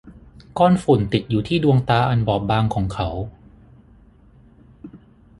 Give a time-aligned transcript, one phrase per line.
[0.57, 3.09] ก้อนฝุ่นติดอยู่ที่ดวงตาอันบอบบางของเขา